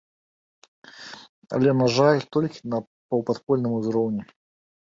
[1.57, 4.23] Але, на жаль, толькі на паўпадпольным узроўні.